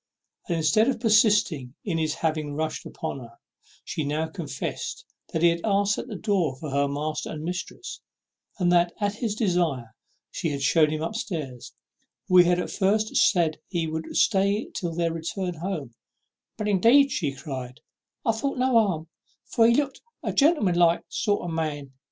And 0.49 0.57
instead 0.57 0.87
of 0.89 0.99
persisting 0.99 1.75
in 1.85 1.99
his 1.99 2.15
having 2.15 2.55
rushed 2.55 2.87
in 2.87 2.89
upon 2.91 3.19
her, 3.19 3.37
she 3.83 4.03
now 4.03 4.25
confessed 4.25 5.05
that 5.31 5.43
he 5.43 5.49
had 5.49 5.61
asked 5.63 5.99
at 5.99 6.07
the 6.07 6.15
door 6.15 6.55
for 6.55 6.71
her 6.71 6.87
master 6.87 7.29
and 7.29 7.43
mistress; 7.43 8.01
and 8.57 8.71
that 8.71 8.93
at 8.99 9.13
his 9.17 9.35
desire 9.35 9.93
she 10.31 10.49
had 10.49 10.63
shewn 10.63 10.89
him 10.89 11.03
up 11.03 11.13
stairs, 11.13 11.71
where 12.25 12.43
he 12.43 12.49
at 12.49 12.71
first 12.71 13.15
said 13.15 13.59
he 13.67 13.85
would 13.85 14.17
stay 14.17 14.71
till 14.73 14.95
their 14.95 15.13
return 15.13 15.53
home; 15.53 15.93
"but, 16.57 16.67
indeed," 16.67 17.11
cried 17.37 17.77
she, 17.79 17.83
"I 18.25 18.31
thought 18.31 18.57
no 18.57 18.71
harm, 18.71 19.07
for 19.45 19.67
he 19.67 19.75
looked 19.75 20.01
like 20.23 20.33
a 20.33 20.35
gentleman 20.35 20.77
like 20.79 21.03
sort 21.11 21.43
of 21.47 21.51
man. 21.51 21.93